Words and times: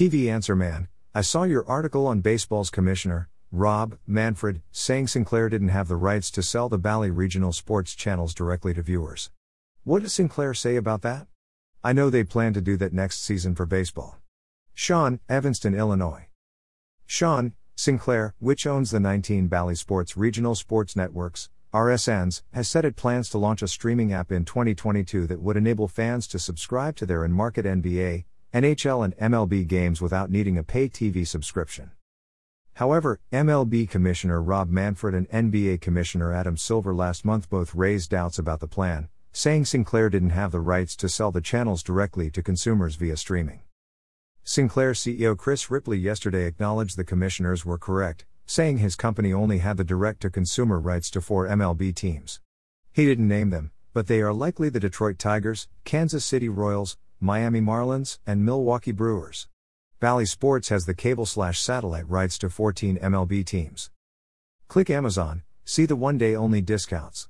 TV 0.00 0.32
Answer 0.32 0.56
Man, 0.56 0.88
I 1.14 1.20
saw 1.20 1.42
your 1.42 1.68
article 1.68 2.06
on 2.06 2.22
baseball's 2.22 2.70
commissioner, 2.70 3.28
Rob 3.52 3.98
Manfred, 4.06 4.62
saying 4.72 5.08
Sinclair 5.08 5.50
didn't 5.50 5.68
have 5.68 5.88
the 5.88 5.96
rights 5.96 6.30
to 6.30 6.42
sell 6.42 6.70
the 6.70 6.78
Bally 6.78 7.10
regional 7.10 7.52
sports 7.52 7.94
channels 7.94 8.32
directly 8.32 8.72
to 8.72 8.80
viewers. 8.80 9.30
What 9.84 10.02
does 10.02 10.14
Sinclair 10.14 10.54
say 10.54 10.76
about 10.76 11.02
that? 11.02 11.26
I 11.84 11.92
know 11.92 12.08
they 12.08 12.24
plan 12.24 12.54
to 12.54 12.62
do 12.62 12.78
that 12.78 12.94
next 12.94 13.22
season 13.22 13.54
for 13.54 13.66
baseball. 13.66 14.16
Sean, 14.72 15.20
Evanston, 15.28 15.74
Illinois. 15.74 16.28
Sean, 17.04 17.52
Sinclair, 17.76 18.34
which 18.38 18.66
owns 18.66 18.92
the 18.92 19.00
19 19.00 19.48
Bally 19.48 19.74
Sports 19.74 20.16
regional 20.16 20.54
sports 20.54 20.96
networks, 20.96 21.50
RSNs, 21.74 22.40
has 22.54 22.68
said 22.68 22.86
it 22.86 22.96
plans 22.96 23.28
to 23.28 23.36
launch 23.36 23.60
a 23.60 23.68
streaming 23.68 24.14
app 24.14 24.32
in 24.32 24.46
2022 24.46 25.26
that 25.26 25.42
would 25.42 25.58
enable 25.58 25.88
fans 25.88 26.26
to 26.28 26.38
subscribe 26.38 26.96
to 26.96 27.04
their 27.04 27.22
in 27.22 27.32
market 27.32 27.66
NBA, 27.66 28.24
NHL, 28.52 29.04
and 29.04 29.16
MLB 29.16 29.66
games 29.66 30.00
without 30.00 30.30
needing 30.30 30.58
a 30.58 30.64
pay 30.64 30.88
TV 30.88 31.26
subscription. 31.26 31.92
However, 32.74 33.20
MLB 33.32 33.88
Commissioner 33.88 34.42
Rob 34.42 34.70
Manfred 34.70 35.14
and 35.14 35.28
NBA 35.30 35.80
Commissioner 35.80 36.32
Adam 36.32 36.56
Silver 36.56 36.94
last 36.94 37.24
month 37.24 37.48
both 37.48 37.74
raised 37.74 38.10
doubts 38.10 38.38
about 38.38 38.60
the 38.60 38.66
plan, 38.66 39.08
saying 39.32 39.66
Sinclair 39.66 40.10
didn't 40.10 40.30
have 40.30 40.50
the 40.50 40.60
rights 40.60 40.96
to 40.96 41.08
sell 41.08 41.30
the 41.30 41.40
channels 41.40 41.82
directly 41.82 42.30
to 42.30 42.42
consumers 42.42 42.96
via 42.96 43.16
streaming. 43.16 43.60
Sinclair 44.42 44.92
CEO 44.92 45.36
Chris 45.36 45.70
Ripley 45.70 45.98
yesterday 45.98 46.46
acknowledged 46.46 46.96
the 46.96 47.04
commissioners 47.04 47.64
were 47.64 47.78
correct, 47.78 48.24
saying 48.46 48.78
his 48.78 48.96
company 48.96 49.32
only 49.32 49.58
had 49.58 49.76
the 49.76 49.84
direct 49.84 50.22
to 50.22 50.30
consumer 50.30 50.80
rights 50.80 51.08
to 51.10 51.20
four 51.20 51.46
MLB 51.46 51.94
teams. 51.94 52.40
He 52.92 53.06
didn't 53.06 53.28
name 53.28 53.50
them, 53.50 53.70
but 53.92 54.08
they 54.08 54.20
are 54.22 54.32
likely 54.32 54.68
the 54.68 54.80
Detroit 54.80 55.18
Tigers, 55.18 55.68
Kansas 55.84 56.24
City 56.24 56.48
Royals, 56.48 56.96
Miami 57.20 57.60
Marlins, 57.60 58.18
and 58.26 58.44
Milwaukee 58.44 58.92
Brewers. 58.92 59.46
Bally 60.00 60.24
Sports 60.24 60.70
has 60.70 60.84
the 60.84 60.94
cable 60.94 61.26
slash 61.26 61.60
satellite 61.60 62.08
rights 62.08 62.38
to 62.38 62.48
14 62.48 62.98
MLB 62.98 63.44
teams. 63.44 63.90
Click 64.68 64.88
Amazon, 64.88 65.42
see 65.64 65.84
the 65.84 65.96
one 65.96 66.16
day 66.16 66.34
only 66.34 66.62
discounts. 66.62 67.28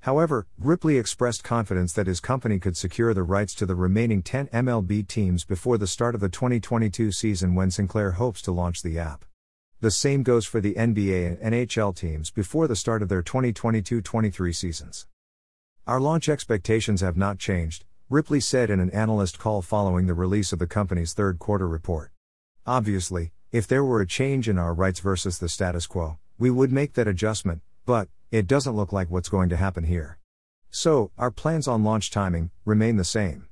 However, 0.00 0.46
Ripley 0.58 0.98
expressed 0.98 1.44
confidence 1.44 1.92
that 1.92 2.06
his 2.08 2.20
company 2.20 2.58
could 2.58 2.76
secure 2.76 3.14
the 3.14 3.22
rights 3.22 3.54
to 3.54 3.64
the 3.64 3.74
remaining 3.74 4.22
10 4.22 4.48
MLB 4.48 5.06
teams 5.06 5.44
before 5.44 5.78
the 5.78 5.86
start 5.86 6.14
of 6.14 6.20
the 6.20 6.28
2022 6.28 7.12
season 7.12 7.54
when 7.54 7.70
Sinclair 7.70 8.10
hopes 8.10 8.42
to 8.42 8.52
launch 8.52 8.82
the 8.82 8.98
app. 8.98 9.24
The 9.80 9.90
same 9.90 10.22
goes 10.22 10.46
for 10.46 10.60
the 10.60 10.74
NBA 10.74 11.40
and 11.40 11.54
NHL 11.54 11.94
teams 11.94 12.30
before 12.30 12.66
the 12.66 12.76
start 12.76 13.02
of 13.02 13.08
their 13.08 13.22
2022 13.22 14.02
23 14.02 14.52
seasons. 14.52 15.06
Our 15.86 16.00
launch 16.00 16.28
expectations 16.28 17.00
have 17.00 17.16
not 17.16 17.38
changed, 17.38 17.84
Ripley 18.10 18.38
said 18.38 18.68
in 18.68 18.80
an 18.80 18.90
analyst 18.90 19.38
call 19.38 19.62
following 19.62 20.06
the 20.06 20.12
release 20.12 20.52
of 20.52 20.58
the 20.58 20.66
company's 20.66 21.14
third 21.14 21.38
quarter 21.38 21.66
report. 21.66 22.12
Obviously, 22.66 23.32
if 23.50 23.66
there 23.66 23.82
were 23.82 24.02
a 24.02 24.06
change 24.06 24.46
in 24.46 24.58
our 24.58 24.74
rights 24.74 25.00
versus 25.00 25.38
the 25.38 25.48
status 25.48 25.86
quo, 25.86 26.18
we 26.38 26.50
would 26.50 26.70
make 26.70 26.92
that 26.94 27.08
adjustment, 27.08 27.62
but 27.86 28.08
it 28.30 28.46
doesn't 28.46 28.76
look 28.76 28.92
like 28.92 29.10
what's 29.10 29.30
going 29.30 29.48
to 29.48 29.56
happen 29.56 29.84
here. 29.84 30.18
So, 30.70 31.12
our 31.16 31.30
plans 31.30 31.66
on 31.66 31.82
launch 31.82 32.10
timing 32.10 32.50
remain 32.66 32.96
the 32.96 33.04
same. 33.04 33.48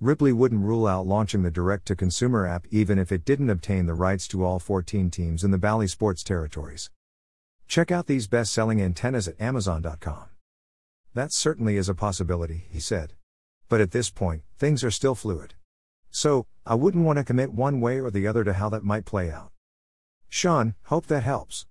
Ripley 0.00 0.32
wouldn't 0.32 0.64
rule 0.64 0.86
out 0.86 1.06
launching 1.06 1.42
the 1.42 1.50
direct 1.50 1.84
to 1.88 1.96
consumer 1.96 2.46
app 2.46 2.66
even 2.70 2.98
if 2.98 3.12
it 3.12 3.26
didn't 3.26 3.50
obtain 3.50 3.84
the 3.84 3.94
rights 3.94 4.26
to 4.28 4.42
all 4.42 4.58
14 4.58 5.10
teams 5.10 5.44
in 5.44 5.50
the 5.50 5.58
Bally 5.58 5.86
Sports 5.86 6.24
territories. 6.24 6.90
Check 7.68 7.90
out 7.90 8.06
these 8.06 8.26
best 8.26 8.52
selling 8.52 8.80
antennas 8.80 9.28
at 9.28 9.38
Amazon.com. 9.38 10.24
That 11.12 11.32
certainly 11.32 11.76
is 11.76 11.90
a 11.90 11.94
possibility, 11.94 12.64
he 12.70 12.80
said. 12.80 13.12
But 13.68 13.80
at 13.80 13.90
this 13.90 14.10
point, 14.10 14.42
things 14.58 14.84
are 14.84 14.90
still 14.90 15.14
fluid. 15.14 15.54
So, 16.10 16.46
I 16.64 16.74
wouldn't 16.74 17.04
want 17.04 17.18
to 17.18 17.24
commit 17.24 17.52
one 17.52 17.80
way 17.80 18.00
or 18.00 18.10
the 18.10 18.26
other 18.26 18.44
to 18.44 18.54
how 18.54 18.68
that 18.70 18.84
might 18.84 19.04
play 19.04 19.30
out. 19.30 19.52
Sean, 20.28 20.74
hope 20.84 21.06
that 21.06 21.22
helps. 21.22 21.66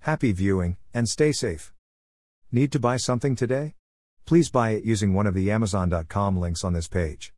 Happy 0.00 0.32
viewing, 0.32 0.76
and 0.94 1.08
stay 1.08 1.32
safe. 1.32 1.72
Need 2.52 2.72
to 2.72 2.78
buy 2.78 2.96
something 2.96 3.34
today? 3.34 3.74
Please 4.24 4.50
buy 4.50 4.70
it 4.70 4.84
using 4.84 5.14
one 5.14 5.26
of 5.26 5.34
the 5.34 5.50
Amazon.com 5.50 6.38
links 6.38 6.64
on 6.64 6.72
this 6.72 6.88
page. 6.88 7.32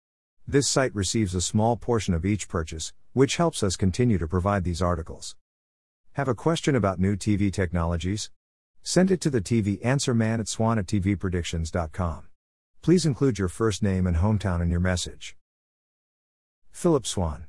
This 0.47 0.69
site 0.69 0.95
receives 0.95 1.35
a 1.35 1.41
small 1.41 1.77
portion 1.77 2.15
of 2.15 2.25
each 2.25 2.49
purchase, 2.49 2.93
which 3.13 3.37
helps 3.37 3.63
us 3.63 3.77
continue 3.77 4.17
to 4.19 4.29
provide 4.29 4.65
these 4.65 4.81
articles. 4.81 5.37
Have 6.13 6.29
a 6.29 6.35
question 6.35 6.75
about 6.75 6.99
new 6.99 7.17
TV 7.17 7.53
technologies? 7.53 8.31
Send 8.83 9.11
it 9.11 9.21
to 9.21 9.31
the 9.31 9.43
TV 9.43 9.85
Answer 9.85 10.15
Man 10.15 10.41
at 10.41 10.49
swann 10.49 10.79
at 10.79 10.87
tvpredictions.com. 10.87 12.28
Please 12.81 13.05
include 13.05 13.39
your 13.39 13.49
first 13.49 13.83
name 13.83 14.07
and 14.07 14.19
hometown 14.19 14.63
in 14.63 14.71
your 14.71 14.81
message. 14.81 15.37
Phillip 16.71 17.07
Swann. 17.07 17.48